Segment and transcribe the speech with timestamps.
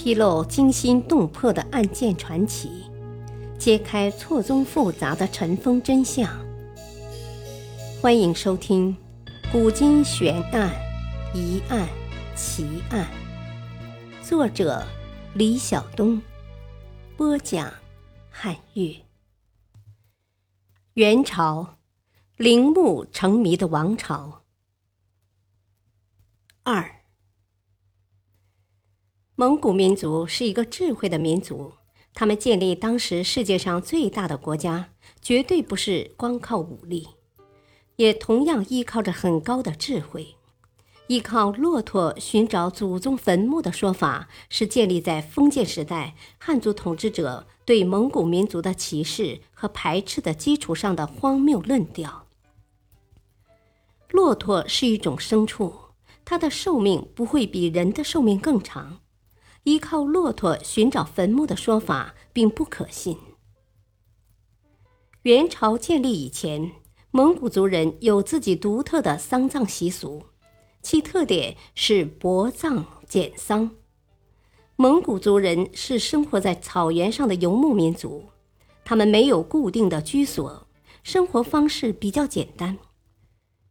[0.00, 2.84] 披露惊心动魄的案件传奇，
[3.58, 6.30] 揭开错综复杂的尘封真相。
[8.00, 8.96] 欢迎收听
[9.50, 10.70] 《古今悬案、
[11.34, 11.88] 疑案、
[12.36, 13.08] 奇案》，
[14.24, 14.86] 作者
[15.34, 16.22] 李晓东，
[17.16, 17.68] 播讲
[18.30, 19.04] 汉乐。
[20.94, 21.76] 元朝，
[22.36, 24.44] 陵墓成谜的王朝。
[26.62, 26.97] 二。
[29.40, 31.70] 蒙古民族是一个智慧的民族，
[32.12, 34.88] 他们建立当时世界上最大的国家，
[35.22, 37.06] 绝对不是光靠武力，
[37.94, 40.34] 也同样依靠着很高的智慧。
[41.06, 52.26] 依靠骆驼寻找祖宗坟墓的说法，是建立在封建时代汉族统治者对蒙古民族的歧视和排斥的基础上的荒谬论调。
[54.10, 55.72] 骆驼是一种牲畜，
[56.24, 58.98] 它的寿命不会比人的寿命更长。
[59.64, 63.16] 依靠骆驼寻找坟墓的说法并不可信。
[65.22, 66.72] 元朝建立以前，
[67.10, 70.22] 蒙古族人有自己独特的丧葬习俗，
[70.82, 73.70] 其特点是薄葬简丧。
[74.76, 78.26] 蒙古族人是生活在草原上的游牧民族，
[78.84, 80.66] 他们没有固定的居所，
[81.02, 82.78] 生活方式比较简单，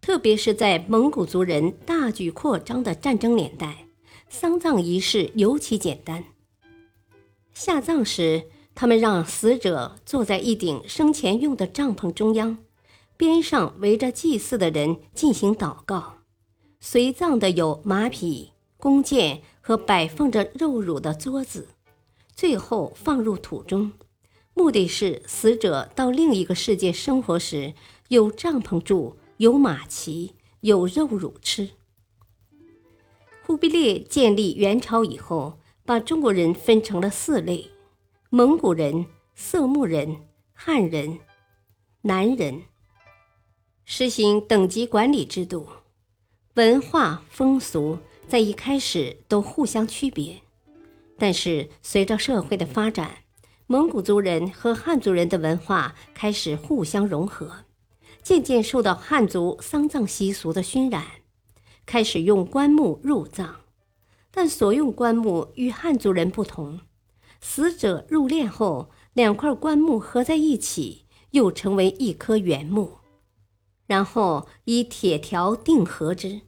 [0.00, 3.86] 特别是在蒙古族人大举扩张的战争年代。
[4.32, 6.24] 丧葬仪式尤其简单。
[7.52, 8.44] 下葬时，
[8.76, 12.58] 他们让死者坐在一顶生前用的帐篷中央，
[13.16, 16.18] 边上围着祭祀的人进行祷告。
[16.78, 21.66] 随葬的有马匹、弓箭和摆放着肉乳的桌子，
[22.34, 23.92] 最后放入土中，
[24.54, 27.74] 目的是死者到另一个世界生活时
[28.08, 31.70] 有帐篷住、有马骑、有肉乳吃。
[33.50, 37.68] 忽必烈建立元朝以后，把中国人分成了四类：
[38.28, 40.18] 蒙古人、色目人、
[40.52, 41.18] 汉人、
[42.02, 42.62] 南人，
[43.84, 45.66] 实行等级管理制度。
[46.54, 50.42] 文化风俗在一开始都互相区别，
[51.18, 53.24] 但是随着社会的发展，
[53.66, 57.64] 蒙古族人和汉族人的文化开始互相融合，
[58.22, 61.04] 渐渐受到汉族丧葬习俗的熏染。
[61.90, 63.56] 开始用棺木入葬，
[64.30, 66.82] 但所用棺木与汉族人不同。
[67.40, 72.98] 死者入殓后，两块棺木合在一起，又成为一颗圆木，
[73.88, 76.42] 然后以铁条钉合之。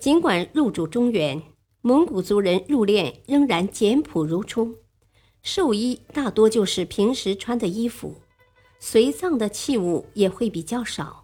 [0.00, 1.40] 尽管入主中原，
[1.80, 4.78] 蒙古族人入殓仍然简朴如初，
[5.44, 8.16] 寿衣大多就是平时穿的衣服，
[8.80, 11.21] 随葬的器物也会比较少。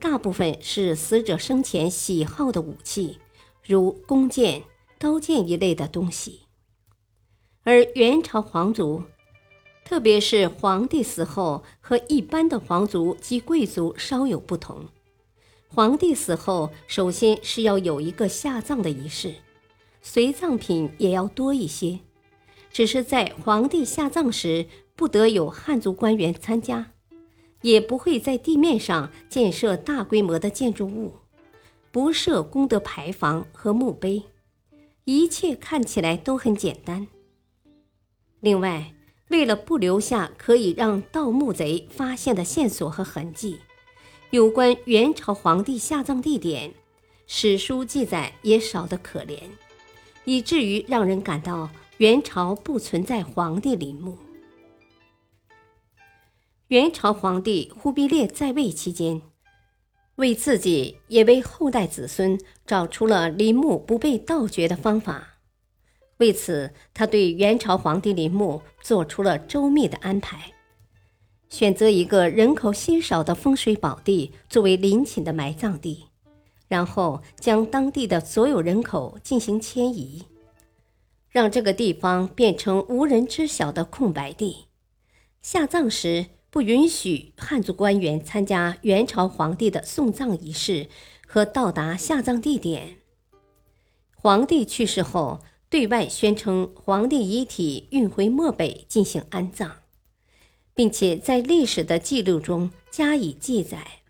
[0.00, 3.18] 大部分是死者生前喜好的武器，
[3.64, 4.62] 如弓箭、
[4.98, 6.42] 刀剑一类的东西。
[7.64, 9.02] 而元朝皇族，
[9.84, 14.86] 特别是皇帝死后，和一般的皇族及贵族稍有不同。
[15.66, 19.34] 皇帝死后，首先是要有一个下葬的仪式，
[20.00, 21.98] 随葬品也要多一些。
[22.72, 26.92] 只是在皇帝下葬时，不得有汉族官员参加。
[27.62, 31.14] 也不会在地面上建设大规模的建筑物，
[31.90, 34.22] 不设功德牌坊和墓碑，
[35.04, 37.08] 一切看起来都很简单。
[38.40, 38.94] 另外，
[39.30, 43.58] 为了不留下可以让盗墓贼发现的线索和痕迹，
[44.30, 46.72] 有关元朝皇帝下葬地点，
[47.26, 49.40] 史书记载也少得可怜，
[50.24, 54.16] 以至于让人感到元朝不存在皇帝陵墓。
[56.68, 59.22] 元朝皇帝忽必烈在位期间，
[60.16, 65.38] 为自己也为后代子孙找出了陵墓不被盗掘的方法。
[66.18, 70.52] 为此，他对元朝皇帝陵墓做出了周密的安排，
[71.48, 76.08] 选择一个人口稀少的风水宝地作为陵寝的埋葬地，
[76.66, 80.26] 然后将当地的所有人口进行迁移，
[81.30, 84.66] 让这个地方变成无人知晓的空白地。
[85.40, 86.26] 下葬时。
[86.50, 90.88] 不允许汉族官员参加元朝皇帝的送葬仪式
[91.26, 92.96] 和到达下葬地点。
[94.16, 99.82] 皇帝去世后，对外宣称皇帝遗体运回漠北进行安葬，
[100.74, 104.00] 并且在历史的记录中加以记载，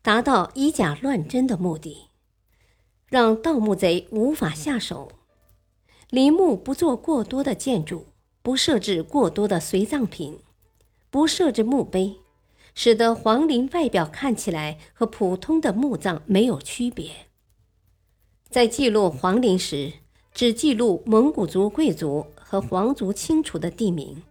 [0.00, 2.08] 达到以假乱真的目的，
[3.08, 5.10] 让盗墓贼无法下手。
[6.08, 8.06] 陵墓不做过多的建筑，
[8.40, 10.38] 不设置过多的随葬品。
[11.12, 12.16] 不设置墓碑，
[12.74, 17.10] 使得皇陵外表看起来和普通的墓葬没有区别。
[18.48, 19.92] 在记录皇陵时，
[20.32, 24.22] 只记录蒙古族贵族和皇族清楚的地名，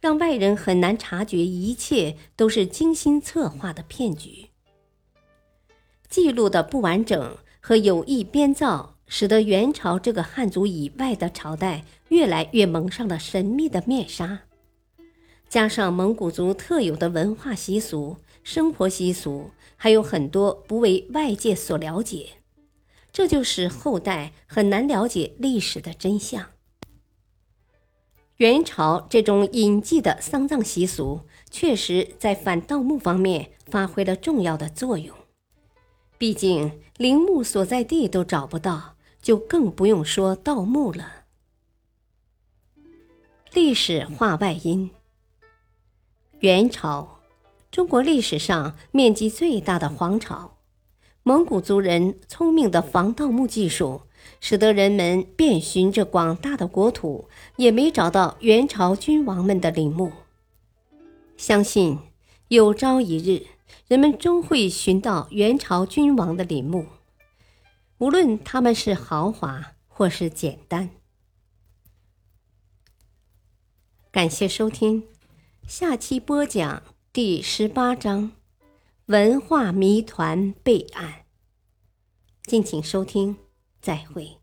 [0.00, 4.50] 让外人很难察觉一切都是精心策划的骗局。
[6.08, 14.42] 记录的不完整和有意编造，使得元朝这个汉族以外的朝代越来越蒙上了神秘的面纱。
[15.50, 22.34] 加上蒙古族特有的文化习俗、生活习俗，还有很多不为外界所了解，
[23.10, 26.50] 这就使后代很难了解历史的真相。
[28.36, 35.16] 元朝这种隐迹的丧葬习俗，确实在反盗墓方面发挥了重要的作用。
[36.16, 41.24] 毕竟陵墓所在地都找不到，就更不用说盗墓了。
[43.52, 44.90] 历史话外音：
[46.40, 47.20] 元朝，
[47.70, 50.56] 中国历史上面积最大的皇朝。
[51.22, 54.02] 蒙古族人聪明的防盗墓技术，
[54.40, 60.12] 使得人们遍寻这广大的国土，也没找到元朝君王们的陵墓。
[61.36, 61.98] 相信
[62.48, 63.46] 有朝一日。
[63.86, 66.86] 人们终会寻到元朝君王的陵墓，
[67.98, 70.90] 无论他们是豪华或是简单。
[74.10, 75.04] 感谢收听，
[75.66, 78.32] 下期播讲第十八章
[79.06, 81.26] 文化谜团备案。
[82.42, 83.36] 敬请收听，
[83.80, 84.39] 再会。